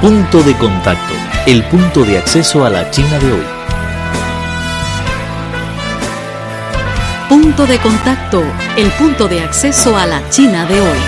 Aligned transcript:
Punto 0.00 0.42
de 0.42 0.56
contacto, 0.56 1.12
el 1.46 1.62
punto 1.64 2.06
de 2.06 2.16
acceso 2.16 2.64
a 2.64 2.70
la 2.70 2.90
China 2.90 3.18
de 3.18 3.32
hoy. 3.32 3.44
Punto 7.28 7.66
de 7.66 7.76
contacto, 7.76 8.42
el 8.78 8.90
punto 8.92 9.28
de 9.28 9.42
acceso 9.42 9.94
a 9.98 10.06
la 10.06 10.26
China 10.30 10.64
de 10.64 10.80
hoy. 10.80 10.98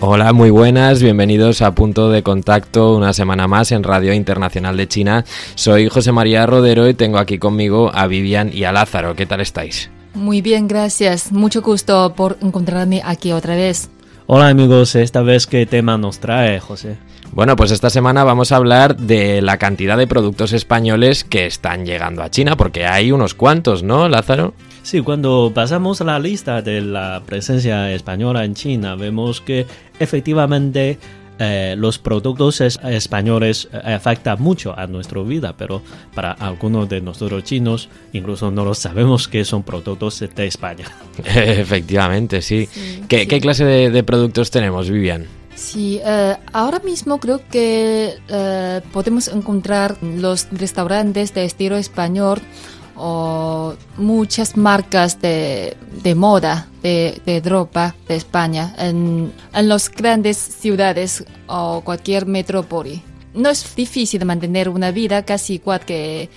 Hola, 0.00 0.32
muy 0.32 0.50
buenas, 0.50 1.00
bienvenidos 1.00 1.62
a 1.62 1.72
Punto 1.76 2.10
de 2.10 2.24
Contacto 2.24 2.96
una 2.96 3.12
semana 3.12 3.46
más 3.46 3.70
en 3.70 3.84
Radio 3.84 4.12
Internacional 4.12 4.76
de 4.76 4.88
China. 4.88 5.24
Soy 5.54 5.88
José 5.88 6.10
María 6.10 6.46
Rodero 6.46 6.88
y 6.88 6.94
tengo 6.94 7.18
aquí 7.18 7.38
conmigo 7.38 7.92
a 7.94 8.08
Vivian 8.08 8.50
y 8.52 8.64
a 8.64 8.72
Lázaro. 8.72 9.14
¿Qué 9.14 9.26
tal 9.26 9.40
estáis? 9.40 9.88
Muy 10.14 10.42
bien, 10.42 10.68
gracias. 10.68 11.32
Mucho 11.32 11.62
gusto 11.62 12.14
por 12.14 12.36
encontrarme 12.40 13.02
aquí 13.04 13.32
otra 13.32 13.54
vez. 13.54 13.90
Hola 14.26 14.48
amigos, 14.48 14.94
esta 14.94 15.22
vez 15.22 15.46
qué 15.46 15.66
tema 15.66 15.98
nos 15.98 16.20
trae 16.20 16.60
José. 16.60 16.98
Bueno, 17.32 17.56
pues 17.56 17.70
esta 17.70 17.90
semana 17.90 18.24
vamos 18.24 18.50
a 18.52 18.56
hablar 18.56 18.96
de 18.96 19.40
la 19.40 19.56
cantidad 19.56 19.96
de 19.96 20.06
productos 20.06 20.52
españoles 20.52 21.22
que 21.24 21.46
están 21.46 21.86
llegando 21.86 22.22
a 22.22 22.30
China, 22.30 22.56
porque 22.56 22.86
hay 22.86 23.12
unos 23.12 23.34
cuantos, 23.34 23.82
¿no, 23.82 24.08
Lázaro? 24.08 24.54
Sí, 24.82 25.00
cuando 25.00 25.52
pasamos 25.54 26.00
la 26.00 26.18
lista 26.18 26.62
de 26.62 26.80
la 26.80 27.22
presencia 27.24 27.92
española 27.92 28.44
en 28.44 28.54
China, 28.54 28.96
vemos 28.96 29.40
que 29.40 29.66
efectivamente 30.00 30.98
eh, 31.42 31.74
los 31.74 31.98
productos 31.98 32.60
españoles 32.60 33.66
eh, 33.72 33.94
afectan 33.94 34.42
mucho 34.42 34.78
a 34.78 34.86
nuestra 34.86 35.22
vida, 35.22 35.54
pero 35.56 35.80
para 36.14 36.32
algunos 36.32 36.86
de 36.90 37.00
nosotros 37.00 37.44
chinos 37.44 37.88
incluso 38.12 38.50
no 38.50 38.62
lo 38.62 38.74
sabemos 38.74 39.26
que 39.26 39.46
son 39.46 39.62
productos 39.62 40.20
de 40.20 40.46
España. 40.46 40.84
Efectivamente, 41.24 42.42
sí. 42.42 42.68
¿Qué, 43.08 43.26
clase 43.26 43.64
de, 43.64 44.02
productos 44.02 44.50
tenemos, 44.50 44.90
Vivian? 44.90 45.26
Sí, 45.54 45.98
eh, 46.04 46.36
ahora 46.52 46.78
mismo 46.80 47.18
creo 47.18 47.40
que 47.50 48.16
podemos 48.92 49.28
encontrar 49.28 49.96
los 50.02 50.46
restaurantes 50.52 51.32
de 51.32 51.46
estilo 51.46 51.78
español 51.78 52.42
o 53.02 53.74
muchas 53.96 54.56
marcas 54.56 55.20
de, 55.20 55.76
de 56.02 56.14
moda, 56.14 56.68
de, 56.82 57.20
de, 57.24 57.40
ropa 57.40 57.94
de 58.06 58.16
España 58.16 58.74
en, 58.78 59.32
en 59.54 59.68
las 59.68 59.90
grandes 59.90 60.36
ciudades 60.36 61.24
o 61.46 61.80
cualquier 61.80 62.26
metrópoli. 62.26 63.02
No 63.32 63.48
es 63.48 63.74
difícil 63.74 64.24
mantener 64.26 64.68
una 64.68 64.90
vida 64.90 65.24
casi 65.24 65.54
igual 65.54 65.80
que 65.80 66.28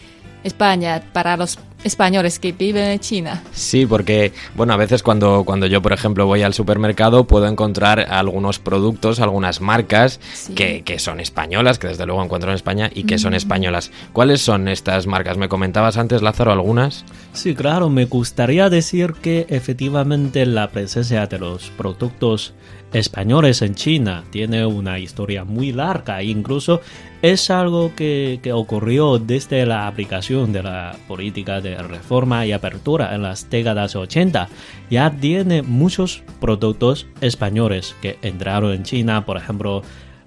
España 0.44 1.04
para 1.12 1.36
los 1.36 1.58
españoles 1.84 2.40
que 2.40 2.52
viven 2.52 2.86
en 2.86 3.00
China. 3.00 3.44
Sí, 3.54 3.86
porque, 3.86 4.32
bueno, 4.56 4.74
a 4.74 4.78
veces 4.78 5.04
cuando, 5.04 5.44
cuando 5.46 5.68
yo, 5.68 5.82
por 5.82 5.94
ejemplo, 5.94 6.26
voy 6.26 6.42
al 6.42 6.54
supermercado 6.54 7.26
puedo 7.26 7.48
encontrar 7.48 8.08
algunos 8.10 8.60
productos, 8.60 9.20
algunas 9.20 9.62
marcas 9.62 10.20
que, 10.56 10.84
que, 10.84 11.00
son 11.00 11.20
españolas, 11.20 11.80
que 11.80 11.88
desde 11.88 12.06
luego 12.06 12.24
encuentro 12.24 12.52
en 12.52 12.56
España 12.56 12.90
y 12.94 13.04
que 13.04 13.18
son 13.18 13.34
españolas. 13.34 13.92
¿Cuáles 14.14 14.42
son 14.42 14.68
estas 14.68 15.08
marcas? 15.08 15.38
¿Me 15.38 15.50
comentabas 15.50 15.98
antes, 15.98 16.22
Lázaro, 16.22 16.52
algunas? 16.52 17.06
Sí, 17.34 17.56
claro, 17.56 17.90
me 17.90 18.06
gustaría 18.06 18.70
decir 18.70 19.14
que 19.14 19.48
efectivamente 19.50 20.46
la 20.46 20.70
presencia 20.70 21.26
de 21.26 21.40
los 21.40 21.72
productos 21.72 22.54
españoles 22.94 23.64
en 23.64 23.74
China 23.74 24.24
tiene 24.30 24.68
una 24.68 25.00
historia 25.00 25.44
muy 25.44 25.72
larga 25.72 26.22
incluso 26.22 26.82
es 27.24 27.50
algo 27.50 27.92
que, 27.96 28.40
que, 28.44 28.54
ocurrió 28.54 29.18
desde 29.18 29.66
la 29.66 29.88
aplicación 29.88 30.54
de 30.54 30.62
la 30.62 30.96
política 31.08 31.60
de 31.60 31.76
reforma 31.76 32.46
y 32.46 32.52
apertura 32.52 33.16
en 33.16 33.24
las 33.24 33.50
décadas 33.50 33.96
80. 33.96 34.50
Ya 34.92 35.10
tiene 35.10 35.64
muchos 35.64 36.22
productos 36.40 37.08
españoles 37.20 37.96
que 38.02 38.20
entraron 38.22 38.74
en 38.74 38.84
China, 38.84 39.26
por 39.26 39.38
ejemplo, 39.38 39.82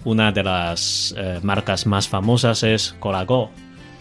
una 0.05 0.33
de 0.33 0.43
las 0.43 1.15
eh, 1.19 1.39
marcas 1.43 1.87
más 1.87 2.09
famosas 2.09 2.63
es 2.63 2.97
Colaco. 2.99 3.51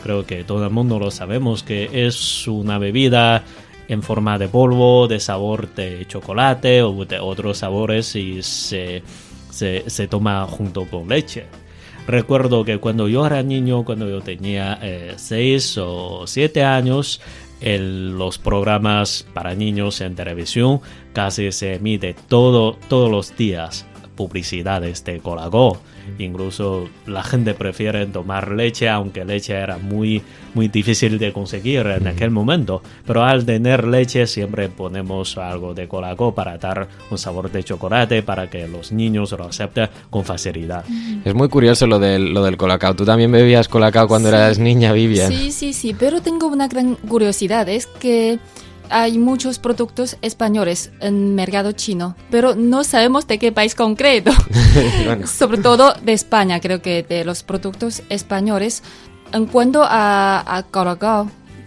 Creo 0.06 0.24
que 0.24 0.44
todo 0.44 0.64
el 0.66 0.70
mundo 0.70 1.00
lo 1.00 1.10
sabemos 1.10 1.64
que 1.64 1.90
es 2.06 2.48
una 2.48 2.78
bebida 2.78 3.44
en 3.88 4.04
forma 4.04 4.38
de 4.38 4.48
polvo, 4.48 5.08
de 5.08 5.20
sabor 5.20 5.74
de 5.74 6.06
chocolate 6.06 6.84
o 6.84 7.06
de 7.06 7.18
otros 7.18 7.58
sabores 7.58 8.16
y 8.16 8.44
se, 8.44 9.02
se, 9.50 10.08
toma 10.08 10.46
junto 10.46 10.86
con 10.86 11.10
leche. 11.10 11.48
Recuerdo 12.06 12.64
que 12.64 12.78
cuando 12.78 13.08
yo 13.08 13.26
era 13.26 13.42
niño, 13.42 13.84
cuando 13.84 14.08
yo 14.08 14.22
tenía 14.22 14.80
6 15.16 15.78
eh, 15.78 15.82
o 15.82 16.28
7 16.28 16.64
años, 16.64 17.20
en 17.60 18.16
los 18.16 18.38
programas 18.38 19.26
para 19.34 19.56
niños 19.56 20.02
en 20.02 20.14
televisión 20.14 20.82
casi 21.14 21.52
se 21.52 21.74
emite 21.74 22.16
todo, 22.28 22.78
todos 22.90 23.10
los 23.10 23.36
días 23.36 23.88
publicidades 24.16 25.04
de 25.04 25.20
Colago. 25.20 25.80
Incluso 26.20 26.88
la 27.08 27.24
gente 27.24 27.54
prefiere 27.54 28.06
tomar 28.06 28.52
leche, 28.52 28.90
aunque 28.90 29.26
leche 29.26 29.54
era 29.54 29.78
muy, 29.78 30.22
muy 30.54 30.68
difícil 30.68 31.18
de 31.18 31.34
conseguir 31.34 31.86
en 31.88 32.08
aquel 32.08 32.32
momento. 32.32 32.82
Pero 33.06 33.24
al 33.24 33.46
tener 33.46 33.88
leche 33.88 34.28
siempre 34.28 34.70
ponemos 34.70 35.38
algo 35.38 35.74
de 35.74 35.88
colacao 35.88 36.34
para 36.34 36.58
dar 36.58 36.88
un 37.10 37.18
sabor 37.18 37.52
de 37.52 37.64
chocolate 37.64 38.22
para 38.24 38.50
que 38.50 38.68
los 38.68 38.92
niños 38.92 39.32
lo 39.32 39.46
acepten 39.46 39.90
con 40.10 40.26
facilidad. 40.26 40.86
Es 41.24 41.34
muy 41.34 41.50
curioso 41.50 41.88
lo 41.88 42.00
del, 42.00 42.34
lo 42.34 42.44
del 42.44 42.58
colacao. 42.58 42.96
¿Tú 42.96 43.06
también 43.06 43.32
bebías 43.32 43.68
colacao 43.68 44.08
cuando 44.08 44.30
eras 44.30 44.60
niña, 44.60 44.94
Vivian? 44.94 45.32
Sí, 45.32 45.52
sí, 45.52 45.74
sí. 45.74 45.96
Pero 45.98 46.22
tengo 46.22 46.48
una 46.48 46.68
gran 46.68 46.96
curiosidad. 46.96 47.68
Es 47.68 47.88
que 47.88 48.40
hay 48.90 49.18
muchos 49.18 49.60
productos 49.60 50.18
españoles 50.22 50.92
en 51.00 51.36
mercado 51.36 51.72
chino, 51.72 52.16
pero 52.30 52.56
no 52.56 52.84
sabemos 52.84 53.28
de 53.28 53.40
qué 53.40 53.52
país 53.52 53.76
concreto. 53.76 54.32
Sobre 55.26 55.58
todo 55.58 55.94
de 56.04 56.14
España, 56.14 56.60
creo 56.60 56.82
que 56.82 57.04
de 57.04 57.26
los 57.26 57.44
productos 57.44 58.04
españoles. 58.10 58.84
En 59.32 59.46
cuanto 59.48 59.84
a, 59.84 60.58
a 60.58 60.64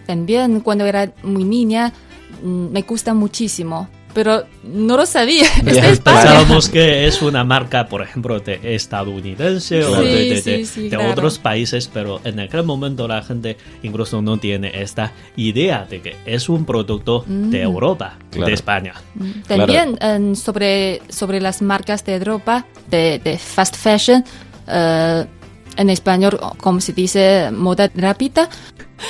también 0.07 0.61
cuando 0.61 0.85
era 0.85 1.13
muy 1.23 1.43
niña, 1.43 1.93
mm, 2.41 2.71
me 2.71 2.81
gusta 2.81 3.13
muchísimo 3.13 3.89
pero 4.13 4.43
no 4.63 4.97
lo 4.97 5.05
sabía. 5.05 5.45
Pensábamos 5.63 6.69
que 6.69 7.07
es 7.07 7.21
una 7.21 7.43
marca, 7.43 7.87
por 7.87 8.01
ejemplo, 8.01 8.39
de 8.39 8.59
estadounidense 8.75 9.83
o 9.83 10.01
de, 10.01 10.97
otros 11.11 11.39
países, 11.39 11.87
pero 11.87 12.19
en 12.23 12.39
aquel 12.39 12.63
momento 12.63 13.07
la 13.07 13.21
gente 13.21 13.57
incluso 13.83 14.21
no 14.21 14.37
tiene 14.37 14.81
esta 14.81 15.11
idea 15.35 15.85
de 15.85 16.01
que 16.01 16.15
es 16.25 16.49
un 16.49 16.65
producto 16.65 17.23
de 17.27 17.59
mm. 17.59 17.63
Europa, 17.63 18.17
de 18.31 18.53
España. 18.53 18.93
Mm. 19.15 19.31
También 19.47 20.35
sobre, 20.35 21.01
sobre 21.09 21.39
las 21.39 21.61
marcas 21.61 22.03
de 22.05 22.19
ropa, 22.19 22.65
de, 22.89 23.39
fast 23.39 23.75
fashion, 23.75 24.23
eh, 24.67 25.25
en 25.79 25.89
español, 25.89 26.39
como 26.57 26.81
se 26.81 26.93
dice, 26.93 27.51
moda 27.51 27.89
rápida, 27.95 28.49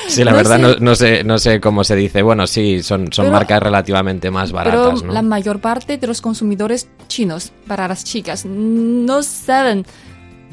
Sí, 0.07 0.23
la 0.23 0.33
verdad 0.33 0.77
No, 0.79 0.95
sé, 0.95 1.23
no 1.23 1.39
sé 1.39 1.59
cómo 1.59 1.83
se 1.83 1.95
dice. 1.95 2.21
Bueno, 2.21 2.45
sí, 2.45 2.83
son, 2.83 3.11
son 3.11 3.31
marcas 3.31 3.61
relativamente 3.61 4.29
más 4.29 4.51
baratas. 4.51 5.01
Pero 5.01 5.11
la 5.11 5.23
mayor 5.23 5.61
parte 5.61 5.97
de 5.97 6.05
los 6.05 6.21
consumidores 6.21 6.87
chinos, 7.07 7.51
para 7.67 7.87
las 7.87 8.03
chicas, 8.03 8.45
no 8.45 9.23
saben 9.23 9.85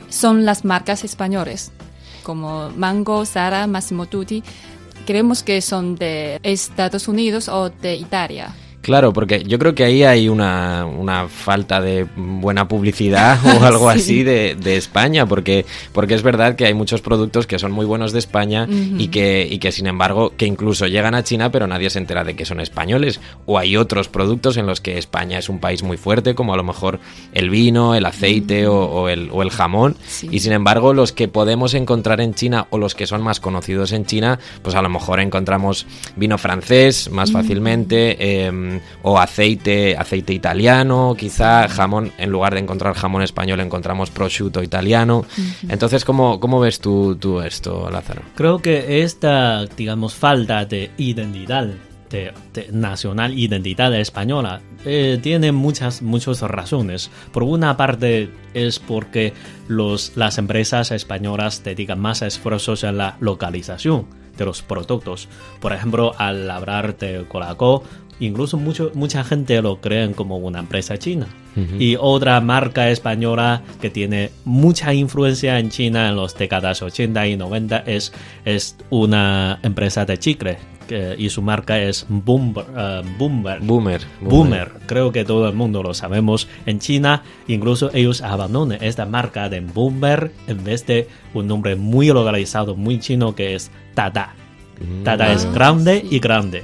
son 0.08 0.46
las 0.46 0.64
marcas 0.64 1.04
españolas, 1.04 1.72
como 2.22 2.70
Mango, 2.70 3.26
Zara, 3.26 3.66
Massimo 3.66 4.06
Tutti. 4.06 4.42
Creemos 5.04 5.42
que 5.42 5.60
son 5.60 5.96
de 5.96 6.40
Estados 6.42 7.06
Unidos 7.08 7.48
o 7.48 7.68
de 7.68 7.96
Italia. 7.96 8.54
Claro, 8.86 9.12
porque 9.12 9.42
yo 9.42 9.58
creo 9.58 9.74
que 9.74 9.82
ahí 9.82 10.04
hay 10.04 10.28
una, 10.28 10.86
una 10.86 11.26
falta 11.26 11.80
de 11.80 12.06
buena 12.14 12.68
publicidad 12.68 13.36
o 13.60 13.64
algo 13.64 13.90
así 13.90 14.22
de, 14.22 14.54
de, 14.54 14.76
España, 14.76 15.26
porque, 15.26 15.66
porque 15.92 16.14
es 16.14 16.22
verdad 16.22 16.54
que 16.54 16.66
hay 16.66 16.72
muchos 16.72 17.00
productos 17.00 17.48
que 17.48 17.58
son 17.58 17.72
muy 17.72 17.84
buenos 17.84 18.12
de 18.12 18.20
España 18.20 18.68
y, 18.70 19.08
que, 19.08 19.44
y 19.50 19.58
que 19.58 19.72
sin 19.72 19.88
embargo 19.88 20.34
que 20.36 20.46
incluso 20.46 20.86
llegan 20.86 21.16
a 21.16 21.24
China 21.24 21.50
pero 21.50 21.66
nadie 21.66 21.90
se 21.90 21.98
entera 21.98 22.22
de 22.22 22.36
que 22.36 22.44
son 22.44 22.60
españoles. 22.60 23.18
O 23.44 23.58
hay 23.58 23.76
otros 23.76 24.06
productos 24.06 24.56
en 24.56 24.66
los 24.66 24.80
que 24.80 24.98
España 24.98 25.40
es 25.40 25.48
un 25.48 25.58
país 25.58 25.82
muy 25.82 25.96
fuerte, 25.96 26.36
como 26.36 26.54
a 26.54 26.56
lo 26.56 26.62
mejor 26.62 27.00
el 27.32 27.50
vino, 27.50 27.96
el 27.96 28.06
aceite 28.06 28.68
o, 28.68 29.08
el, 29.08 29.30
o 29.32 29.42
el 29.42 29.50
jamón. 29.50 29.96
Y 30.30 30.38
sin 30.38 30.52
embargo 30.52 30.94
los 30.94 31.10
que 31.10 31.26
podemos 31.26 31.74
encontrar 31.74 32.20
en 32.20 32.34
China 32.34 32.68
o 32.70 32.78
los 32.78 32.94
que 32.94 33.08
son 33.08 33.20
más 33.20 33.40
conocidos 33.40 33.90
en 33.90 34.06
China, 34.06 34.38
pues 34.62 34.76
a 34.76 34.82
lo 34.82 34.90
mejor 34.90 35.18
encontramos 35.18 35.88
vino 36.14 36.38
francés 36.38 37.10
más 37.10 37.32
fácilmente. 37.32 38.16
Eh, 38.20 38.75
o 39.02 39.18
aceite, 39.18 39.96
aceite 39.96 40.32
italiano, 40.32 41.14
quizá 41.18 41.68
jamón, 41.68 42.12
en 42.18 42.30
lugar 42.30 42.54
de 42.54 42.60
encontrar 42.60 42.94
jamón 42.94 43.22
español 43.22 43.60
encontramos 43.60 44.10
prosciutto 44.10 44.62
italiano. 44.62 45.24
Entonces, 45.68 46.04
¿cómo, 46.04 46.40
¿cómo, 46.40 46.60
ves 46.60 46.80
tú, 46.80 47.16
tú 47.16 47.40
esto, 47.40 47.90
Lázaro? 47.90 48.22
Creo 48.34 48.60
que 48.60 49.02
esta, 49.02 49.64
digamos, 49.66 50.14
falta 50.14 50.64
de 50.64 50.90
identidad 50.96 51.68
de, 52.10 52.32
nacional 52.72 53.36
identidad 53.38 53.94
española 53.94 54.60
eh, 54.84 55.18
tiene 55.22 55.50
muchas 55.52 56.02
muchas 56.02 56.40
razones 56.42 57.10
por 57.32 57.42
una 57.42 57.76
parte 57.76 58.30
es 58.54 58.78
porque 58.78 59.32
los 59.68 60.16
las 60.16 60.38
empresas 60.38 60.92
españolas 60.92 61.64
dedican 61.64 61.98
más 61.98 62.22
esfuerzos 62.22 62.84
en 62.84 62.98
la 62.98 63.16
localización 63.20 64.06
de 64.36 64.44
los 64.44 64.62
productos. 64.62 65.28
Por 65.60 65.72
ejemplo, 65.72 66.12
al 66.18 66.50
hablar 66.50 66.96
de 66.98 67.24
Colaco, 67.26 67.82
incluso 68.20 68.56
mucho, 68.56 68.90
mucha 68.94 69.22
gente 69.24 69.60
lo 69.62 69.80
creen 69.80 70.12
como 70.14 70.36
una 70.38 70.60
empresa 70.60 70.98
china. 70.98 71.26
Y 71.78 71.96
otra 71.98 72.38
marca 72.42 72.90
española 72.90 73.62
que 73.80 73.88
tiene 73.88 74.30
mucha 74.44 74.92
influencia 74.92 75.58
en 75.58 75.70
China 75.70 76.10
en 76.10 76.16
los 76.16 76.36
décadas 76.36 76.82
80 76.82 77.26
y 77.28 77.36
90 77.38 77.78
es, 77.86 78.12
es 78.44 78.76
una 78.90 79.58
empresa 79.62 80.04
de 80.04 80.18
chicle 80.18 80.58
y 81.16 81.30
su 81.30 81.40
marca 81.42 81.80
es 81.80 82.04
Boomer, 82.10 82.64
uh, 82.70 83.18
Boomer, 83.18 83.60
Boomer, 83.60 84.02
Boomer. 84.20 84.70
Creo 84.86 85.10
que 85.12 85.24
todo 85.24 85.48
el 85.48 85.54
mundo 85.54 85.82
lo 85.82 85.94
sabemos. 85.94 86.46
En 86.66 86.78
China, 86.78 87.22
incluso 87.48 87.90
ellos 87.94 88.20
abandonan 88.20 88.78
esta 88.82 89.06
marca 89.06 89.48
de 89.48 89.60
Boomer 89.60 90.32
en 90.46 90.62
vez 90.62 90.84
de 90.86 91.08
un 91.32 91.46
nombre 91.46 91.74
muy 91.74 92.08
localizado, 92.08 92.76
muy 92.76 93.00
chino 93.00 93.34
que 93.34 93.54
es 93.54 93.70
Tata. 93.94 94.34
Tata 95.04 95.32
es 95.32 95.46
Ah, 95.46 95.52
grande 95.54 96.00
sí. 96.02 96.16
y 96.16 96.18
grande. 96.20 96.62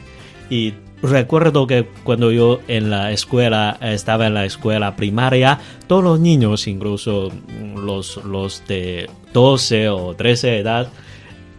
Y 0.51 0.75
recuerdo 1.03 1.67
que 1.67 1.87
cuando 2.05 2.31
yo 2.31 2.61
en 2.69 2.91
la 2.91 3.13
escuela 3.13 3.77
estaba 3.81 4.27
en 4.27 4.35
la 4.35 4.45
escuela 4.45 4.95
primaria, 4.97 5.59
todos 5.87 6.05
los 6.05 6.21
niños, 6.21 6.67
incluso 6.67 7.31
los, 7.77 8.17
los 8.25 8.63
de 8.69 9.09
12 9.33 9.89
o 9.89 10.15
13 10.15 10.47
de 10.49 10.59
edad, 10.59 10.89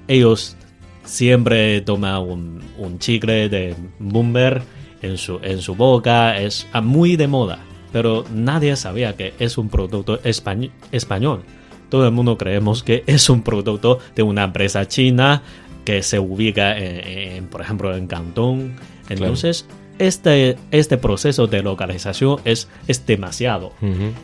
ellos 0.08 0.56
siempre 1.04 1.82
toman 1.82 2.22
un, 2.22 2.62
un 2.78 3.00
chicle 3.00 3.50
de 3.50 3.76
Boomer 4.00 4.62
en 5.02 5.18
su, 5.18 5.40
en 5.44 5.60
su 5.62 5.76
boca, 5.76 6.40
es 6.40 6.66
ah, 6.72 6.82
muy 6.82 7.16
de 7.18 7.28
moda, 7.28 7.60
pero 7.92 8.24
nadie 8.34 8.76
sabía 8.76 9.16
que 9.16 9.34
es 9.40 9.58
un 9.58 9.70
producto 9.70 10.22
españ- 10.24 10.72
español. 10.92 11.44
Todo 11.90 12.06
el 12.06 12.12
mundo 12.12 12.38
creemos 12.40 12.82
que 12.82 13.04
es 13.06 13.30
un 13.30 13.44
producto 13.44 14.00
de 14.16 14.24
una 14.24 14.46
empresa 14.46 14.88
china 14.88 15.44
que 15.86 16.04
se 16.04 16.20
ubica, 16.20 16.78
en, 16.78 17.08
en, 17.08 17.48
por 17.48 17.62
ejemplo, 17.62 17.96
en 17.96 18.08
Cantón. 18.08 18.76
Entonces, 19.10 19.68
este, 20.00 20.58
este 20.72 20.98
proceso 20.98 21.48
de 21.48 21.62
localización 21.62 22.40
es, 22.46 22.68
es 22.88 23.06
demasiado. 23.06 23.74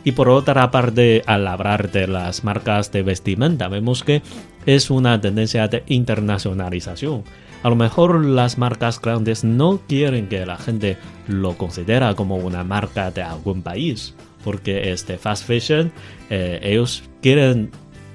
Y 0.04 0.12
por 0.12 0.28
otra 0.28 0.70
parte, 0.70 1.22
al 1.26 1.46
hablar 1.46 1.92
de 1.92 2.06
las 2.06 2.44
marcas 2.44 2.90
de 2.92 3.02
vestimenta, 3.02 3.68
vemos 3.68 4.02
que 4.02 4.22
es 4.66 4.90
una 4.90 5.20
tendencia 5.20 5.68
de 5.68 5.84
internacionalización. 5.86 7.22
A 7.62 7.68
lo 7.68 7.76
mejor 7.76 8.24
las 8.24 8.56
marcas 8.56 9.00
grandes 9.00 9.44
no 9.44 9.80
quieren 9.86 10.28
que 10.28 10.46
la 10.46 10.56
gente 10.56 10.96
lo 11.28 11.58
considera 11.58 12.14
como 12.14 12.36
una 12.36 12.64
marca 12.64 13.10
de 13.10 13.22
algún 13.22 13.62
país, 13.62 14.14
porque 14.42 14.90
este 14.92 15.18
fast 15.18 15.46
fashion, 15.46 15.92
eh, 16.30 16.58
ellos 16.62 17.02
quieren, 17.20 17.70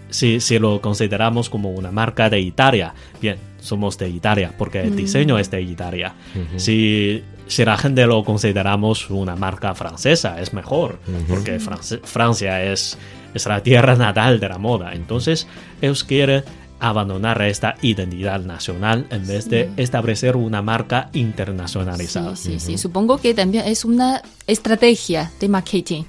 si, 0.10 0.40
si 0.40 0.60
lo 0.60 0.82
consideramos 0.82 1.50
como 1.50 1.72
una 1.72 1.92
marca 1.92 2.30
de 2.30 2.40
Italia, 2.40 2.94
bien, 3.22 3.38
somos 3.60 3.98
de 3.98 4.10
Italia, 4.10 4.54
porque 4.58 4.82
el 4.82 4.96
diseño 4.96 5.38
es 5.40 5.50
de 5.52 5.62
Italia. 5.62 6.14
si, 6.58 7.24
si 7.48 7.66
la 7.66 7.78
gente 7.78 8.06
lo 8.06 8.24
consideramos 8.24 9.10
una 9.10 9.36
marca 9.36 9.74
francesa, 9.76 10.40
es 10.42 10.54
mejor, 10.54 11.00
porque 11.28 11.60
France- 11.60 12.00
Francia 12.04 12.64
es, 12.64 12.98
es 13.34 13.46
la 13.46 13.62
tierra 13.62 13.96
natal 13.96 14.40
de 14.40 14.50
la 14.50 14.58
moda. 14.58 14.94
Entonces, 14.94 15.48
ellos 15.82 16.04
quieren 16.04 16.44
abandonar 16.80 17.42
esta 17.42 17.76
identidad 17.82 18.42
nacional 18.42 19.08
en 19.10 19.26
vez 19.26 19.50
de 19.50 19.70
establecer 19.78 20.36
una 20.36 20.62
marca 20.62 21.10
internacionalizada. 21.14 22.36
Sí, 22.36 22.54
sí, 22.54 22.60
sí. 22.60 22.78
Supongo 22.78 23.18
que 23.18 23.34
también 23.34 23.66
es 23.66 23.86
una 23.86 24.22
estrategia 24.46 25.32
de 25.40 25.48
marketing 25.50 26.04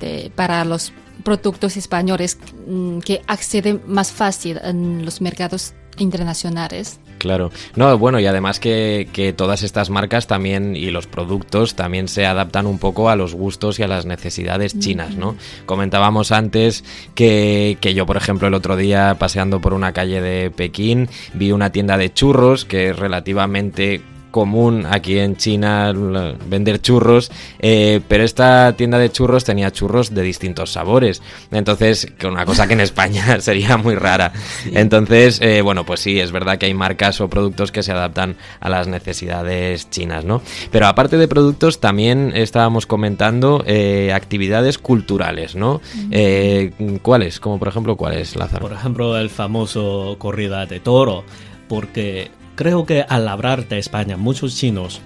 de- 0.00 0.30
para 0.34 0.64
los 0.64 0.92
productos 1.22 1.76
españoles 1.76 2.38
mm, 2.66 2.98
que 3.00 3.22
acceden 3.26 3.82
más 3.86 4.12
fácil 4.12 4.60
en 4.62 5.04
los 5.04 5.20
mercados 5.20 5.74
internacionales. 5.98 6.98
Claro. 7.18 7.52
No, 7.76 7.96
bueno, 7.98 8.18
y 8.18 8.26
además 8.26 8.58
que, 8.58 9.08
que 9.12 9.32
todas 9.32 9.62
estas 9.62 9.90
marcas 9.90 10.26
también 10.26 10.74
y 10.74 10.90
los 10.90 11.06
productos 11.06 11.76
también 11.76 12.08
se 12.08 12.26
adaptan 12.26 12.66
un 12.66 12.78
poco 12.78 13.10
a 13.10 13.16
los 13.16 13.34
gustos 13.34 13.78
y 13.78 13.84
a 13.84 13.88
las 13.88 14.06
necesidades 14.06 14.76
chinas, 14.80 15.14
¿no? 15.14 15.36
Comentábamos 15.64 16.32
antes 16.32 16.82
que, 17.14 17.78
que 17.80 17.94
yo, 17.94 18.06
por 18.06 18.16
ejemplo, 18.16 18.48
el 18.48 18.54
otro 18.54 18.76
día 18.76 19.14
paseando 19.20 19.60
por 19.60 19.72
una 19.72 19.92
calle 19.92 20.20
de 20.20 20.50
Pekín 20.50 21.08
vi 21.34 21.52
una 21.52 21.70
tienda 21.70 21.96
de 21.96 22.12
churros 22.12 22.64
que 22.64 22.90
es 22.90 22.98
relativamente 22.98 24.02
común 24.32 24.84
aquí 24.90 25.18
en 25.18 25.36
China 25.36 25.92
vender 25.92 26.80
churros, 26.80 27.30
eh, 27.60 28.00
pero 28.08 28.24
esta 28.24 28.74
tienda 28.76 28.98
de 28.98 29.12
churros 29.12 29.44
tenía 29.44 29.70
churros 29.70 30.12
de 30.12 30.22
distintos 30.22 30.72
sabores. 30.72 31.22
Entonces, 31.52 32.10
que 32.18 32.26
una 32.26 32.44
cosa 32.44 32.66
que 32.66 32.72
en 32.72 32.80
España 32.80 33.40
sería 33.40 33.76
muy 33.76 33.94
rara. 33.94 34.32
Entonces, 34.72 35.40
eh, 35.40 35.62
bueno, 35.62 35.86
pues 35.86 36.00
sí, 36.00 36.18
es 36.18 36.32
verdad 36.32 36.58
que 36.58 36.66
hay 36.66 36.74
marcas 36.74 37.20
o 37.20 37.28
productos 37.28 37.70
que 37.70 37.84
se 37.84 37.92
adaptan 37.92 38.36
a 38.58 38.68
las 38.68 38.88
necesidades 38.88 39.88
chinas, 39.90 40.24
¿no? 40.24 40.42
Pero 40.72 40.88
aparte 40.88 41.16
de 41.16 41.28
productos, 41.28 41.78
también 41.78 42.32
estábamos 42.34 42.86
comentando 42.86 43.62
eh, 43.66 44.12
actividades 44.12 44.78
culturales, 44.78 45.54
¿no? 45.54 45.80
Eh, 46.10 46.72
¿Cuáles? 47.02 47.38
Como 47.38 47.58
por 47.58 47.68
ejemplo, 47.68 47.96
¿cuáles, 47.96 48.34
Lázaro? 48.36 48.62
Por 48.62 48.72
ejemplo, 48.72 49.18
el 49.18 49.30
famoso 49.30 50.16
corrida 50.18 50.66
de 50.66 50.80
toro, 50.80 51.24
porque 51.68 52.30
creo 52.54 52.86
que 52.86 53.02
al 53.02 53.28
hablar 53.28 53.68
de 53.68 53.78
España, 53.78 54.16
muchos 54.16 54.56
chinos 54.56 55.00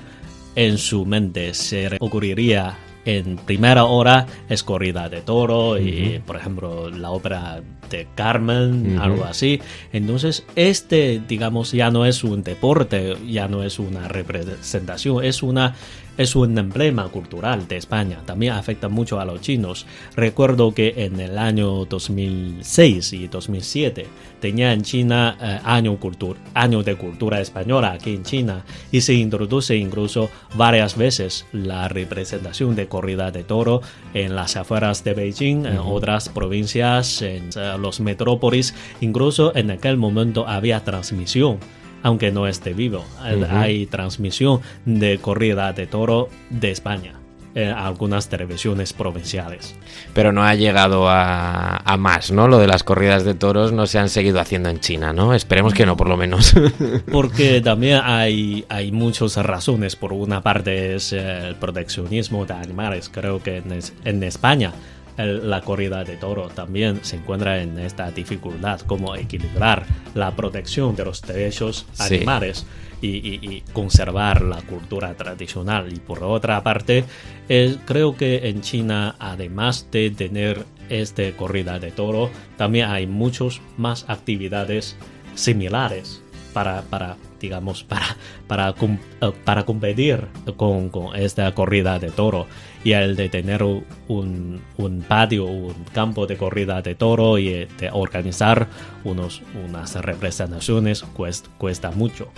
en 0.55 0.79
su 0.79 1.05
mente 1.05 1.55
se 1.55 1.97
ocurriría 2.01 2.79
en 3.07 3.37
primera 3.37 3.85
hora 3.85 4.27
es 4.49 4.65
corrida 4.65 5.09
de 5.09 5.21
toro 5.21 5.79
y, 5.79 6.21
por 6.27 6.37
ejemplo, 6.37 6.91
la 6.91 7.11
ópera 7.11 7.63
de 7.89 8.09
Carmen, 8.17 8.99
algo 9.01 9.25
así. 9.25 9.61
Entonces, 9.93 10.45
este, 10.57 11.23
digamos, 11.27 11.71
ya 11.71 11.91
no 11.93 12.05
es 12.05 12.25
un 12.25 12.43
deporte, 12.43 13.17
ya 13.29 13.47
no 13.47 13.63
es 13.63 13.79
una 13.79 14.09
representación, 14.09 15.25
es 15.25 15.45
una 15.45 15.77
es 16.17 16.35
un 16.37 16.57
emblema 16.59 17.09
cultural 17.09 17.69
de 17.69 17.77
España. 17.77 18.21
También 18.25 18.53
afecta 18.55 18.89
mucho 18.89 19.21
a 19.21 19.25
los 19.25 19.41
chinos. 19.41 19.87
Recuerdo 20.17 20.73
que 20.73 20.95
en 20.97 21.21
el 21.21 21.39
año 21.39 21.85
2006 21.85 23.13
y 23.13 23.29
2007 23.29 24.07
tenía 24.41 24.73
en 24.73 24.83
China 24.83 25.37
eh, 25.41 25.59
año, 25.65 25.99
cultur- 25.99 26.37
año 26.55 26.83
de 26.83 26.97
cultura 26.97 27.41
española 27.41 27.93
aquí 27.93 28.15
en 28.15 28.23
China 28.23 28.65
y 28.93 29.01
se 29.01 29.15
introduce 29.15 29.77
incluso 29.77 30.31
varias 30.55 30.97
veces 30.97 31.47
la 31.53 31.89
representación 31.89 32.75
de 32.77 32.89
corrida 32.89 33.31
de 33.31 33.45
toro 33.45 33.83
en 34.15 34.35
las 34.35 34.57
afueras 34.57 35.05
de 35.05 35.15
Beijing, 35.15 35.67
en 35.67 35.79
otras 35.79 36.29
provincias, 36.29 37.23
en 37.23 37.51
eh, 37.57 37.77
los 37.81 38.01
metrópolis. 38.01 38.75
Incluso 39.01 39.55
en 39.57 39.71
aquel 39.71 39.97
momento 39.97 40.47
había 40.47 40.85
transmisión 40.85 41.59
aunque 42.07 42.31
no 42.31 42.47
esté 42.47 42.73
vivo. 42.73 43.05
Eh. 43.25 43.45
Hay 43.51 43.87
transmisión 43.87 44.61
de 44.85 45.19
corrida 45.19 45.73
de 45.73 45.89
toro 45.89 46.29
de 46.51 46.71
España 46.71 47.15
en 47.57 47.71
algunas 47.71 48.29
televisiones 48.29 48.93
provinciales. 48.93 49.75
Pero 50.15 50.31
no 50.31 50.45
ha 50.45 50.55
llegado 50.55 51.09
a, 51.09 51.79
a 51.79 51.97
más, 51.97 52.31
¿no? 52.31 52.47
Lo 52.47 52.59
de 52.59 52.69
las 52.69 52.85
corridas 52.85 53.25
de 53.25 53.35
toros 53.35 53.73
no 53.73 53.87
se 53.89 53.99
han 53.99 54.09
seguido 54.09 54.39
haciendo 54.39 54.69
en 54.69 54.79
China, 54.79 55.13
¿no? 55.13 55.35
Esperemos 55.35 55.75
que 55.75 55.85
no, 55.85 55.97
por 55.97 56.09
lo 56.09 56.17
menos. 56.17 56.55
Porque 57.11 57.61
también 57.65 58.03
hay, 58.05 58.65
hay 58.69 58.93
muchas 58.93 59.37
razones. 59.39 59.97
Por 59.97 60.13
una 60.13 60.43
parte 60.43 60.95
es 60.95 61.13
eh, 61.13 61.49
el 61.49 61.57
proteccionismo 61.57 62.45
de 62.47 62.55
animales. 62.55 63.09
Creo 63.09 63.43
que 63.43 63.57
en, 63.57 63.81
en 64.05 64.23
España 64.23 64.73
el- 65.17 65.49
la 65.51 65.61
corrida 65.63 66.05
de 66.05 66.17
toro 66.17 66.49
también 66.49 67.01
se 67.03 67.17
encuentra 67.17 67.63
en 67.63 67.79
esta 67.79 68.11
dificultad, 68.11 68.81
como 68.81 69.15
equilibrar 69.17 69.85
la 70.15 70.35
protección 70.37 70.95
de 70.97 71.05
los 71.05 71.23
derechos 71.23 71.87
Sí. 71.93 72.17
animales 72.17 72.67
y, 73.03 73.09
y- 73.09 73.41
y 73.43 73.63
conservar 73.73 74.43
la 74.43 74.63
cultura 74.63 75.15
tradicional. 75.15 75.93
Y 75.93 75.97
por 76.01 76.23
otra 76.25 76.63
parte, 76.63 77.05
eh, 77.49 77.77
creo 77.85 78.17
que 78.17 78.49
en 78.49 78.61
China, 78.63 79.17
además 79.19 79.89
de 79.91 80.11
tener 80.11 80.65
este 80.89 81.33
corrida 81.33 81.79
de 81.79 81.91
toro, 81.91 82.31
también 82.57 82.89
hay 82.91 83.07
muchas 83.07 83.61
más 83.77 84.05
actividades 84.09 84.97
similares 85.35 86.23
para, 86.57 86.81
para 86.81 87.19
digamos, 87.39 87.85
para, 87.85 88.17
para, 88.47 88.71
eh, 88.71 89.33
para 89.45 89.67
competir 89.67 90.27
con, 90.57 90.89
con 90.89 91.15
esta 91.15 91.53
corrida 91.53 91.99
de 91.99 92.11
toro. 92.11 92.47
Y 92.83 92.93
el 92.93 93.15
de 93.15 93.29
tener 93.29 93.63
un, 93.63 94.61
un 94.79 95.05
patio, 95.07 95.45
un 95.45 95.75
campo 95.93 96.27
de 96.27 96.39
corrida 96.39 96.81
de 96.81 96.95
toro 96.95 97.37
y 97.37 97.49
eh, 97.49 97.69
de 97.79 97.91
organizar 97.93 98.69
unos, 99.05 99.43
unas 99.69 99.97
representaciones 99.97 101.03
cuesta, 101.03 101.51
cuesta 101.59 101.91
mucho. 101.91 102.29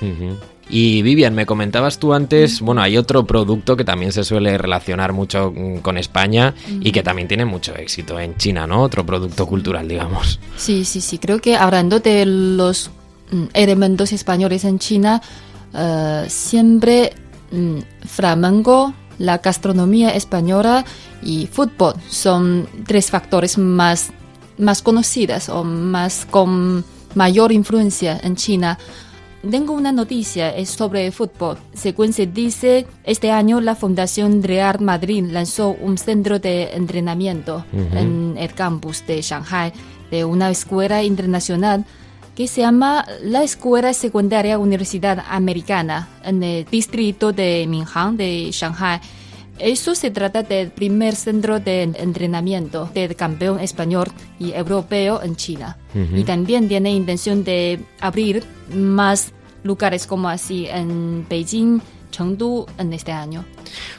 Y 0.68 1.02
Vivian, 1.02 1.34
me 1.34 1.46
comentabas 1.46 1.98
tú 1.98 2.12
antes, 2.12 2.60
bueno, 2.60 2.82
hay 2.82 2.96
otro 2.96 3.24
producto 3.24 3.76
que 3.76 3.84
también 3.84 4.10
se 4.10 4.24
suele 4.24 4.58
relacionar 4.58 5.12
mucho 5.12 5.52
mm, 5.54 5.78
con 5.78 5.96
España 5.96 6.54
y 6.80 6.90
que 6.90 7.04
también 7.04 7.28
tiene 7.28 7.44
mucho 7.44 7.76
éxito 7.76 8.18
en 8.18 8.36
China, 8.36 8.66
¿no? 8.66 8.82
Otro 8.82 9.06
producto 9.06 9.46
cultural, 9.46 9.86
digamos. 9.86 10.40
Sí, 10.56 10.84
sí, 10.84 11.00
sí. 11.00 11.18
Creo 11.18 11.40
que 11.40 11.56
hablando 11.56 12.00
de 12.00 12.26
los 12.26 12.90
elementos 13.52 14.12
españoles 14.12 14.64
en 14.64 14.78
China, 14.78 15.22
eh, 15.74 16.24
siempre 16.28 17.12
mm, 17.50 17.78
flamenco, 18.06 18.94
la 19.18 19.38
gastronomía 19.38 20.10
española 20.10 20.84
y 21.22 21.46
fútbol 21.46 21.94
son 22.08 22.68
tres 22.86 23.10
factores 23.10 23.58
más, 23.58 24.10
más 24.58 24.82
conocidas 24.82 25.48
o 25.48 25.64
más 25.64 26.26
con 26.30 26.84
mayor 27.14 27.52
influencia 27.52 28.20
en 28.22 28.36
China. 28.36 28.78
tengo 29.48 29.72
una 29.72 29.92
noticia, 29.92 30.54
es 30.54 30.70
sobre 30.70 31.10
fútbol. 31.10 31.58
Según 31.74 32.12
se 32.12 32.26
dice, 32.26 32.86
este 33.04 33.30
año 33.30 33.60
la 33.60 33.74
Fundación 33.74 34.42
Real 34.42 34.80
Madrid 34.80 35.24
lanzó 35.30 35.70
un 35.70 35.98
centro 35.98 36.38
de 36.38 36.74
entrenamiento 36.74 37.64
en 37.72 38.36
el 38.38 38.52
campus 38.54 39.04
de 39.06 39.20
Shanghai 39.22 39.72
de 40.10 40.24
una 40.24 40.50
escuela 40.50 41.02
internacional 41.02 41.84
que 42.38 42.46
se 42.46 42.60
llama 42.60 43.04
la 43.20 43.42
Escuela 43.42 43.92
Secundaria 43.92 44.60
Universidad 44.60 45.24
Americana 45.28 46.08
en 46.22 46.40
el 46.44 46.64
distrito 46.66 47.32
de 47.32 47.66
Minhang 47.68 48.16
de 48.16 48.50
Shanghai. 48.52 49.00
Eso 49.58 49.96
se 49.96 50.12
trata 50.12 50.44
del 50.44 50.70
primer 50.70 51.16
centro 51.16 51.58
de 51.58 51.82
entrenamiento 51.82 52.88
del 52.94 53.16
campeón 53.16 53.58
español 53.58 54.06
y 54.38 54.52
europeo 54.52 55.20
en 55.20 55.34
China. 55.34 55.78
Y 56.14 56.22
también 56.22 56.68
tiene 56.68 56.92
intención 56.92 57.42
de 57.42 57.80
abrir 57.98 58.44
más 58.72 59.32
lugares 59.64 60.06
como 60.06 60.28
así 60.28 60.66
en 60.66 61.26
Beijing, 61.28 61.80
Chengdu 62.10 62.66
en 62.78 62.92
este 62.92 63.12
año. 63.12 63.44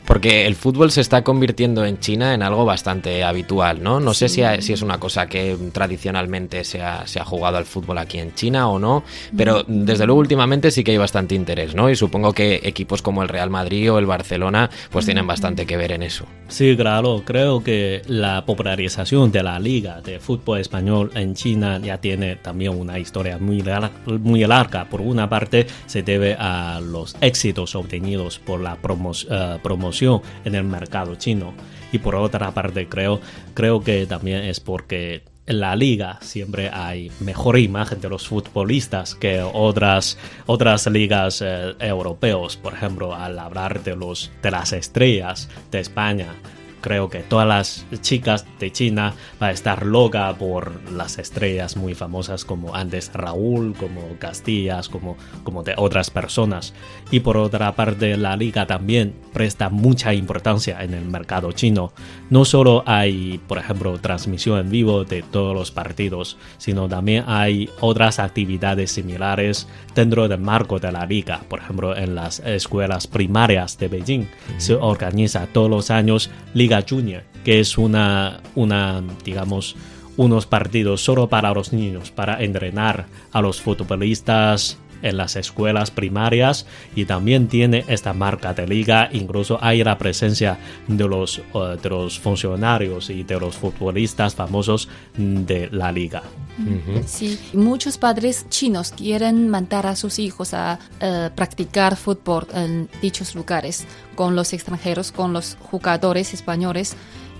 Porque 0.05 0.47
el 0.47 0.55
fútbol 0.55 0.91
se 0.91 1.01
está 1.01 1.23
convirtiendo 1.23 1.85
en 1.85 1.99
China 1.99 2.33
en 2.33 2.41
algo 2.41 2.65
bastante 2.65 3.23
habitual, 3.23 3.83
¿no? 3.83 3.99
No 3.99 4.13
sé 4.13 4.27
si, 4.27 4.41
si, 4.59 4.73
es 4.73 4.81
una 4.81 4.99
cosa 4.99 5.27
que 5.27 5.55
tradicionalmente 5.71 6.63
se 6.63 6.81
ha, 6.81 7.05
se 7.05 7.19
ha, 7.19 7.25
jugado 7.25 7.57
al 7.57 7.65
fútbol 7.65 7.99
aquí 7.99 8.17
en 8.17 8.33
China 8.33 8.69
o 8.69 8.79
no, 8.79 9.03
pero 9.37 9.63
desde 9.67 10.07
luego 10.07 10.19
últimamente 10.19 10.71
sí 10.71 10.83
que 10.83 10.91
hay 10.91 10.97
bastante 10.97 11.35
interés, 11.35 11.75
¿no? 11.75 11.89
Y 11.89 11.95
supongo 11.95 12.33
que 12.33 12.59
equipos 12.63 13.01
como 13.03 13.21
el 13.21 13.29
Real 13.29 13.51
Madrid 13.51 13.91
o 13.91 13.99
el 13.99 14.07
Barcelona 14.07 14.69
pues 14.89 15.05
tienen 15.05 15.27
bastante 15.27 15.67
que 15.67 15.77
ver 15.77 15.91
en 15.91 16.03
eso. 16.03 16.25
Sí, 16.47 16.75
claro, 16.75 17.21
creo 17.23 17.63
que 17.63 18.01
la 18.07 18.43
popularización 18.45 19.31
de 19.31 19.43
la 19.43 19.59
liga 19.59 20.01
de 20.01 20.19
fútbol 20.19 20.59
español 20.59 21.11
en 21.13 21.35
China 21.35 21.79
ya 21.79 21.99
tiene 21.99 22.37
también 22.37 22.75
una 22.75 22.97
historia 22.97 23.37
muy, 23.37 23.63
muy 24.07 24.43
larga. 24.45 24.85
Por 24.85 25.01
una 25.01 25.29
parte 25.29 25.67
se 25.85 26.01
debe 26.01 26.35
a 26.39 26.79
los 26.81 27.15
éxitos 27.21 27.75
obtenidos 27.75 27.98
por 28.45 28.61
la 28.61 28.75
promoción 28.75 29.55
uh, 29.55 29.59
promoción 29.59 30.21
en 30.45 30.55
el 30.55 30.63
mercado 30.63 31.15
chino. 31.15 31.53
Y 31.91 31.99
por 31.99 32.15
otra 32.15 32.51
parte, 32.51 32.87
creo, 32.87 33.19
creo 33.53 33.81
que 33.81 34.05
también 34.05 34.43
es 34.43 34.59
porque 34.59 35.23
en 35.49 35.59
la 35.59 35.75
liga 35.75 36.19
siempre 36.21 36.69
hay 36.71 37.11
mejor 37.19 37.57
imagen 37.57 37.99
de 37.99 38.07
los 38.07 38.27
futbolistas 38.27 39.15
que 39.15 39.41
otras, 39.41 40.17
otras 40.45 40.85
ligas 40.85 41.41
eh, 41.43 41.73
europeos. 41.79 42.55
Por 42.55 42.73
ejemplo, 42.73 43.15
al 43.15 43.39
hablar 43.39 43.81
de, 43.81 43.95
los, 43.95 44.31
de 44.43 44.51
las 44.51 44.73
estrellas 44.73 45.49
de 45.71 45.79
España, 45.79 46.35
creo 46.81 47.09
que 47.09 47.19
todas 47.19 47.47
las 47.47 47.85
chicas 48.01 48.45
de 48.59 48.71
China 48.71 49.13
va 49.41 49.47
a 49.47 49.51
estar 49.51 49.85
loca 49.85 50.33
por 50.37 50.91
las 50.91 51.17
estrellas 51.17 51.77
muy 51.77 51.95
famosas 51.95 52.45
como 52.45 52.75
antes 52.75 53.11
Raúl, 53.13 53.73
como 53.75 54.01
Castillas, 54.19 54.89
como, 54.89 55.17
como 55.43 55.63
de 55.63 55.73
otras 55.77 56.09
personas. 56.09 56.73
Y 57.11 57.21
por 57.21 57.37
otra 57.37 57.75
parte, 57.75 58.17
la 58.17 58.35
liga 58.35 58.65
también 58.65 59.15
presta 59.33 59.69
mucha 59.69 60.13
importancia 60.13 60.83
en 60.83 60.93
el 60.93 61.05
mercado 61.05 61.51
chino. 61.51 61.93
No 62.29 62.45
solo 62.45 62.83
hay, 62.85 63.39
por 63.47 63.57
ejemplo, 63.57 63.97
transmisión 63.99 64.59
en 64.59 64.69
vivo 64.69 65.03
de 65.05 65.21
todos 65.23 65.55
los 65.55 65.71
partidos, 65.71 66.37
sino 66.57 66.87
también 66.87 67.23
hay 67.27 67.69
otras 67.79 68.19
actividades 68.19 68.91
similares 68.91 69.67
dentro 69.95 70.27
del 70.27 70.39
marco 70.39 70.79
de 70.79 70.91
la 70.91 71.05
liga. 71.05 71.41
Por 71.47 71.59
ejemplo, 71.59 71.95
en 71.95 72.15
las 72.15 72.39
escuelas 72.39 73.07
primarias 73.07 73.77
de 73.77 73.87
Beijing 73.87 74.27
se 74.57 74.75
organiza 74.75 75.47
todos 75.47 75.69
los 75.69 75.91
años 75.91 76.29
Liga 76.53 76.68
Junior, 76.87 77.23
que 77.43 77.59
es 77.59 77.77
una, 77.77 78.41
una, 78.55 79.03
digamos, 79.23 79.75
unos 80.17 80.45
partidos 80.45 81.01
solo 81.01 81.29
para 81.29 81.53
los 81.53 81.73
niños, 81.73 82.11
para 82.11 82.43
entrenar 82.43 83.07
a 83.31 83.41
los 83.41 83.61
futbolistas 83.61 84.77
en 85.01 85.17
las 85.17 85.35
escuelas 85.35 85.91
primarias 85.91 86.65
y 86.95 87.05
también 87.05 87.47
tiene 87.47 87.85
esta 87.87 88.13
marca 88.13 88.53
de 88.53 88.67
liga. 88.67 89.09
Incluso 89.11 89.57
hay 89.61 89.83
la 89.83 89.97
presencia 89.97 90.57
de 90.87 91.07
los, 91.07 91.41
uh, 91.53 91.77
de 91.81 91.89
los 91.89 92.19
funcionarios 92.19 93.09
y 93.09 93.23
de 93.23 93.39
los 93.39 93.55
futbolistas 93.55 94.35
famosos 94.35 94.89
de 95.17 95.69
la 95.71 95.91
liga. 95.91 96.23
Uh 96.57 96.97
-huh. 96.97 97.03
Sí, 97.05 97.39
muchos 97.53 97.97
padres 97.97 98.45
chinos 98.49 98.91
quieren 98.91 99.47
mandar 99.49 99.85
a 99.85 99.95
sus 99.95 100.19
hijos 100.19 100.53
a 100.53 100.79
uh, 101.01 101.33
practicar 101.35 101.95
fútbol 101.95 102.47
en 102.53 102.89
dichos 103.01 103.35
lugares 103.35 103.85
con 104.15 104.35
los 104.35 104.53
extranjeros, 104.53 105.11
con 105.11 105.31
los 105.33 105.57
jugadores 105.71 106.33
españoles. 106.33 106.95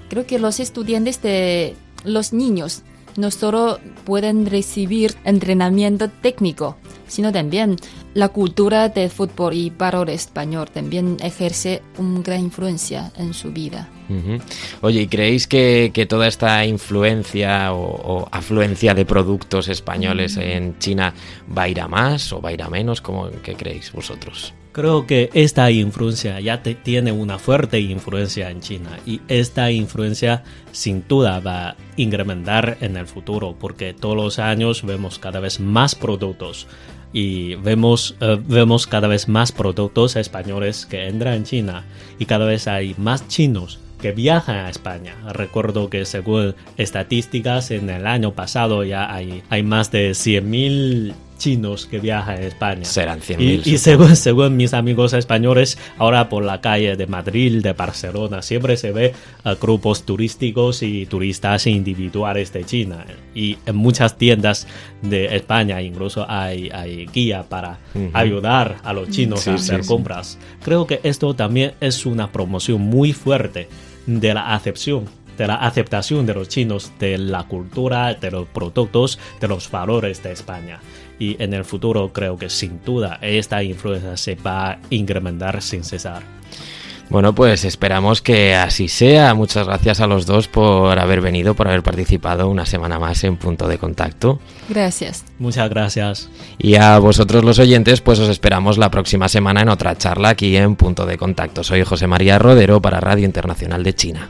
Creo 0.09 0.25
que 0.25 0.39
los 0.39 0.59
estudiantes 0.59 1.21
de 1.21 1.75
los 2.03 2.33
niños 2.33 2.83
no 3.17 3.31
solo 3.31 3.79
pueden 4.05 4.45
recibir 4.45 5.15
entrenamiento 5.23 6.09
técnico, 6.09 6.77
sino 7.07 7.31
también 7.31 7.75
la 8.13 8.29
cultura 8.29 8.89
del 8.89 9.09
fútbol 9.09 9.53
y 9.53 9.69
valor 9.69 10.09
español 10.09 10.69
también 10.71 11.17
ejerce 11.21 11.81
una 11.97 12.21
gran 12.21 12.41
influencia 12.41 13.11
en 13.17 13.33
su 13.33 13.51
vida. 13.51 13.87
Uh 14.09 14.13
-huh. 14.13 14.41
Oye, 14.81 15.01
¿y 15.01 15.07
creéis 15.07 15.47
que, 15.47 15.91
que, 15.93 16.05
toda 16.05 16.27
esta 16.27 16.65
influencia 16.65 17.73
o, 17.73 17.83
o 17.83 18.29
afluencia 18.31 18.93
de 18.93 19.05
productos 19.05 19.67
españoles 19.67 20.37
-huh. 20.37 20.41
en 20.41 20.79
China 20.79 21.13
va 21.55 21.63
a 21.63 21.69
ir 21.69 21.81
a 21.81 21.87
más 21.87 22.33
o 22.33 22.41
va 22.41 22.49
a 22.49 22.53
ir 22.53 22.63
a 22.63 22.69
menos? 22.69 23.01
¿Cómo, 23.01 23.29
¿Qué 23.43 23.53
creéis 23.55 23.91
vosotros? 23.91 24.53
Creo 24.71 25.07
que 25.07 25.31
esta 25.33 25.71
influencia 25.71 26.39
ya 26.39 26.61
te, 26.61 26.75
tiene 26.75 27.11
una 27.11 27.39
fuerte 27.39 27.79
influencia 27.79 28.51
en 28.51 28.61
China 28.61 28.99
y 29.03 29.19
esta 29.27 29.71
influencia 29.71 30.43
sin 30.71 31.03
duda 31.07 31.39
va 31.39 31.69
a 31.69 31.75
incrementar 31.97 32.77
en 32.79 32.95
el 32.95 33.07
futuro 33.07 33.55
porque 33.59 33.93
todos 33.93 34.15
los 34.15 34.37
años 34.37 34.85
vemos 34.85 35.17
cada 35.17 35.39
vez 35.39 35.59
más 35.59 35.95
productos 35.95 36.67
y 37.11 37.55
vemos, 37.55 38.15
uh, 38.21 38.37
vemos 38.45 38.85
cada 38.85 39.07
vez 39.07 39.27
más 39.27 39.51
productos 39.51 40.15
españoles 40.15 40.85
que 40.85 41.07
entran 41.07 41.33
en 41.33 41.43
China 41.45 41.85
y 42.19 42.25
cada 42.25 42.45
vez 42.45 42.67
hay 42.67 42.93
más 42.99 43.27
chinos 43.27 43.79
que 43.99 44.11
viajan 44.11 44.57
a 44.57 44.69
España. 44.69 45.15
Recuerdo 45.33 45.89
que 45.89 46.05
según 46.05 46.55
estadísticas 46.77 47.71
en 47.71 47.89
el 47.89 48.05
año 48.05 48.33
pasado 48.33 48.83
ya 48.83 49.13
hay, 49.13 49.43
hay 49.49 49.63
más 49.63 49.91
de 49.91 50.11
100.000 50.11 51.13
chinos 51.39 51.87
que 51.87 51.99
viajan 51.99 52.37
a 52.37 52.41
España. 52.41 52.85
Serán 52.85 53.21
100.000. 53.21 53.61
Y, 53.65 53.73
y 53.73 53.77
según, 53.79 54.15
según, 54.15 54.55
mis 54.55 54.75
amigos 54.75 55.13
españoles, 55.13 55.79
ahora 55.97 56.29
por 56.29 56.43
la 56.43 56.61
calle 56.61 56.95
de 56.95 57.07
Madrid, 57.07 57.63
de 57.63 57.73
Barcelona, 57.73 58.43
siempre 58.43 58.77
se 58.77 58.91
ve 58.91 59.13
uh, 59.43 59.55
grupos 59.59 60.03
turísticos 60.03 60.83
y 60.83 61.07
turistas 61.07 61.65
individuales 61.65 62.53
de 62.53 62.63
China. 62.63 63.05
Y 63.33 63.57
en 63.65 63.75
muchas 63.75 64.17
tiendas 64.17 64.67
de 65.01 65.35
España 65.35 65.81
incluso 65.81 66.29
hay, 66.29 66.69
hay 66.69 67.07
guía 67.07 67.43
para 67.49 67.79
uh 67.95 67.99
-huh. 67.99 68.11
ayudar 68.13 68.77
a 68.83 68.93
los 68.93 69.09
chinos 69.09 69.41
sí, 69.41 69.49
a 69.49 69.55
hacer 69.55 69.83
sí, 69.83 69.87
compras. 69.87 70.37
Sí. 70.39 70.57
Creo 70.63 70.85
que 70.85 70.99
esto 71.01 71.33
también 71.33 71.73
es 71.81 72.05
una 72.05 72.31
promoción 72.31 72.81
muy 72.81 73.13
fuerte 73.13 73.67
de 74.05 74.33
la 74.33 74.53
acepción 74.53 75.07
de 75.39 75.47
la 75.47 75.55
aceptación 75.55 76.25
de 76.25 76.33
los 76.33 76.49
chinos 76.49 76.91
de 76.99 77.17
la 77.17 77.43
cultura, 77.43 78.13
de 78.13 78.29
los 78.29 78.45
productos, 78.49 79.17
de 79.39 79.47
los 79.47 79.71
valores 79.71 80.21
de 80.21 80.33
España. 80.33 80.81
Y 81.19 81.41
en 81.43 81.53
el 81.53 81.65
futuro 81.65 82.11
creo 82.13 82.37
que 82.37 82.49
sin 82.49 82.81
duda 82.83 83.19
esta 83.21 83.61
influencia 83.61 84.15
se 84.17 84.35
va 84.35 84.71
a 84.71 84.79
incrementar 84.89 85.61
sin 85.61 85.83
cesar. 85.83 86.23
Bueno, 87.09 87.33
pues 87.33 87.65
esperamos 87.65 88.21
que 88.21 88.53
así 88.53 88.87
sea. 88.87 89.33
Muchas 89.33 89.65
gracias 89.65 89.99
a 89.99 90.05
los 90.05 90.27
dos 90.27 90.47
por 90.47 90.99
haber 90.99 91.21
venido, 91.21 91.55
por 91.55 91.67
haber 91.67 91.81
participado 91.81 92.47
una 92.47 92.67
semana 92.67 92.99
más 92.99 93.23
en 93.23 93.35
Punto 93.35 93.67
de 93.67 93.79
Contacto. 93.79 94.39
Gracias. 94.69 95.25
Muchas 95.39 95.69
gracias. 95.71 96.29
Y 96.59 96.75
a 96.75 96.99
vosotros 96.99 97.43
los 97.43 97.57
oyentes, 97.57 98.01
pues 98.01 98.19
os 98.19 98.29
esperamos 98.29 98.77
la 98.77 98.91
próxima 98.91 99.27
semana 99.27 99.61
en 99.61 99.69
otra 99.69 99.97
charla 99.97 100.29
aquí 100.29 100.55
en 100.55 100.75
Punto 100.75 101.07
de 101.07 101.17
Contacto. 101.17 101.63
Soy 101.63 101.83
José 101.83 102.05
María 102.05 102.37
Rodero 102.37 102.79
para 102.79 102.99
Radio 102.99 103.25
Internacional 103.25 103.83
de 103.83 103.95
China. 103.95 104.29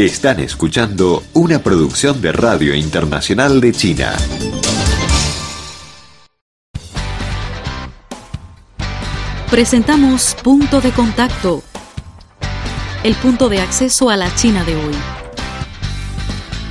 Están 0.00 0.40
escuchando 0.40 1.22
una 1.34 1.58
producción 1.58 2.22
de 2.22 2.32
Radio 2.32 2.74
Internacional 2.74 3.60
de 3.60 3.72
China. 3.72 4.16
Presentamos 9.50 10.34
Punto 10.42 10.80
de 10.80 10.90
Contacto, 10.92 11.62
el 13.04 13.14
punto 13.16 13.50
de 13.50 13.60
acceso 13.60 14.08
a 14.08 14.16
la 14.16 14.34
China 14.34 14.64
de 14.64 14.74
hoy. 14.74 14.94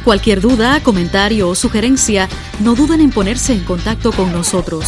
Cualquier 0.03 0.41
duda, 0.41 0.81
comentario 0.81 1.49
o 1.49 1.55
sugerencia, 1.55 2.27
no 2.61 2.73
duden 2.73 2.99
en 2.99 3.11
ponerse 3.11 3.53
en 3.53 3.63
contacto 3.63 4.11
con 4.11 4.31
nosotros. 4.31 4.85